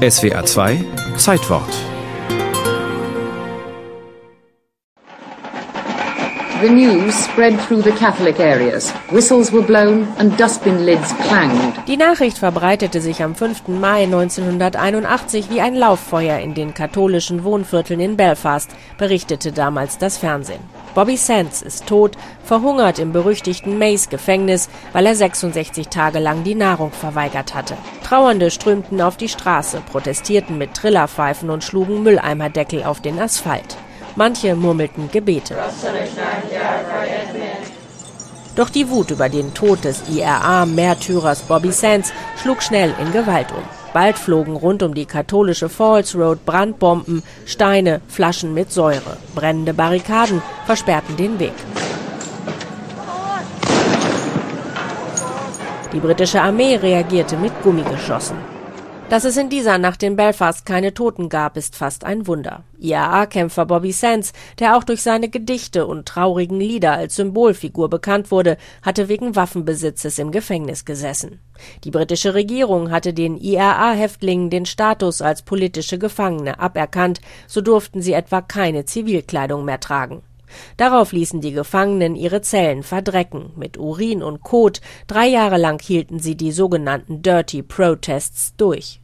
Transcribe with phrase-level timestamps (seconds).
[0.00, 0.84] SWA 2
[1.18, 1.68] Zeitwort
[6.62, 8.92] The news spread through the Catholic areas.
[9.10, 11.86] Whistles were blown and dustbin lids clanged.
[11.86, 13.68] Die Nachricht verbreitete sich am 5.
[13.68, 20.79] Mai 1981 wie ein Lauffeuer in den katholischen Wohnvierteln in Belfast, berichtete damals das Fernsehen.
[20.94, 26.90] Bobby Sands ist tot, verhungert im berüchtigten Mace-Gefängnis, weil er 66 Tage lang die Nahrung
[26.90, 27.76] verweigert hatte.
[28.02, 33.76] Trauernde strömten auf die Straße, protestierten mit Trillerpfeifen und schlugen Mülleimerdeckel auf den Asphalt.
[34.16, 35.56] Manche murmelten Gebete.
[38.56, 43.79] Doch die Wut über den Tod des IRA-Märtyrers Bobby Sands schlug schnell in Gewalt um.
[43.92, 49.16] Bald flogen rund um die katholische Falls Road Brandbomben, Steine, Flaschen mit Säure.
[49.34, 51.54] Brennende Barrikaden versperrten den Weg.
[55.92, 58.49] Die britische Armee reagierte mit Gummigeschossen.
[59.10, 62.62] Dass es in dieser Nacht in Belfast keine Toten gab, ist fast ein Wunder.
[62.78, 68.56] IAA-Kämpfer Bobby Sands, der auch durch seine Gedichte und traurigen Lieder als Symbolfigur bekannt wurde,
[68.82, 71.40] hatte wegen Waffenbesitzes im Gefängnis gesessen.
[71.82, 78.12] Die britische Regierung hatte den IAA-Häftlingen den Status als politische Gefangene aberkannt, so durften sie
[78.12, 80.22] etwa keine Zivilkleidung mehr tragen.
[80.76, 84.80] Darauf ließen die Gefangenen ihre Zellen verdrecken mit Urin und Kot.
[85.08, 88.99] Drei Jahre lang hielten sie die sogenannten Dirty Protests durch.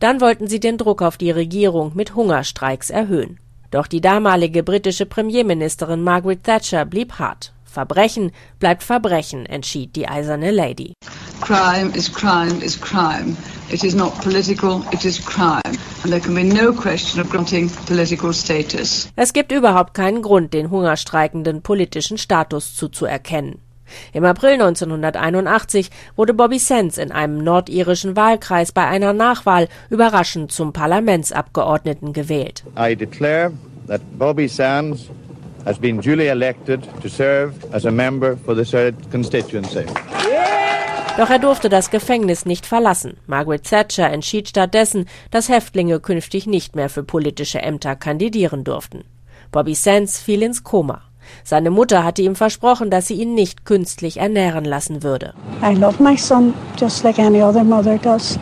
[0.00, 3.38] Dann wollten sie den Druck auf die Regierung mit Hungerstreiks erhöhen.
[3.70, 7.52] Doch die damalige britische Premierministerin Margaret Thatcher blieb hart.
[7.64, 8.30] Verbrechen
[8.60, 10.94] bleibt Verbrechen, entschied die eiserne Lady.
[11.40, 13.36] Crime is crime is crime.
[13.68, 15.76] It is not political, it is crime.
[16.04, 19.08] And there can be no question of granting political status.
[19.16, 23.60] Es gibt überhaupt keinen Grund, den Hungerstreikenden politischen Status zuzuerkennen.
[24.12, 30.72] Im April 1981 wurde Bobby Sands in einem nordirischen Wahlkreis bei einer Nachwahl überraschend zum
[30.72, 32.64] Parlamentsabgeordneten gewählt.
[32.78, 33.52] I declare
[33.86, 35.10] that Bobby Sands
[35.64, 39.84] has been duly elected to serve as a member for the third constituency.
[41.16, 43.18] Doch er durfte das Gefängnis nicht verlassen.
[43.28, 49.04] Margaret Thatcher entschied stattdessen, dass Häftlinge künftig nicht mehr für politische Ämter kandidieren durften.
[49.52, 51.02] Bobby Sands fiel ins Koma.
[51.42, 55.34] Seine Mutter hatte ihm versprochen, dass sie ihn nicht künstlich ernähren lassen würde.
[55.62, 58.38] I love my son just like any other mother does.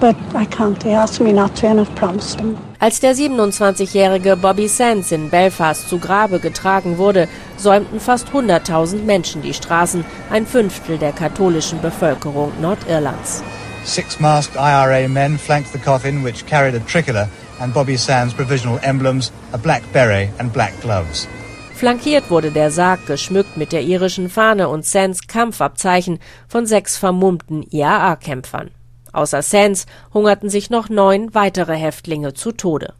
[0.00, 0.82] But I can't.
[0.82, 2.56] He asked me not to and I've promised him.
[2.78, 9.40] Als der 27-jährige Bobby Sands in Belfast zu Grabe getragen wurde, säumten fast 100.000 Menschen
[9.40, 13.42] die Straßen, ein Fünftel der katholischen Bevölkerung Nordirlands.
[13.84, 17.28] Six masked IRA men flanked the coffin, which carried a tricolor
[17.60, 21.28] and Bobby Sands' provisional emblems, a black beret and black gloves.
[21.74, 27.64] Flankiert wurde der Sarg, geschmückt mit der irischen Fahne und Sands Kampfabzeichen von sechs vermummten
[27.68, 28.70] IAA-Kämpfern.
[29.12, 32.94] Außer Sands hungerten sich noch neun weitere Häftlinge zu Tode.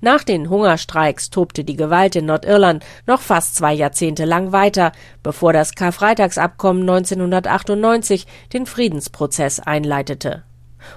[0.00, 5.54] Nach den Hungerstreiks tobte die Gewalt in Nordirland noch fast zwei Jahrzehnte lang weiter, bevor
[5.54, 10.44] das Karfreitagsabkommen 1998 den Friedensprozess einleitete.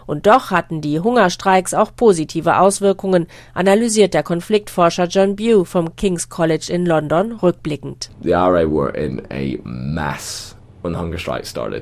[0.05, 6.29] Und doch hatten die Hungerstreiks auch positive Auswirkungen, analysiert der Konfliktforscher John Bew vom King's
[6.29, 8.09] College in London rückblickend.
[8.21, 10.57] The IRA were in a mass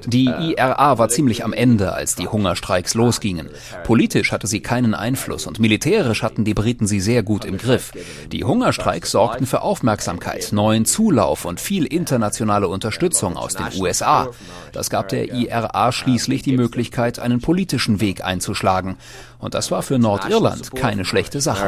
[0.07, 3.49] die IRA war ziemlich am Ende, als die Hungerstreiks losgingen.
[3.83, 7.91] Politisch hatte sie keinen Einfluss und militärisch hatten die Briten sie sehr gut im Griff.
[8.31, 14.29] Die Hungerstreiks sorgten für Aufmerksamkeit, neuen Zulauf und viel internationale Unterstützung aus den USA.
[14.71, 18.97] Das gab der IRA schließlich die Möglichkeit, einen politischen Weg einzuschlagen.
[19.39, 21.61] Und das war für Nordirland keine schlechte Sache.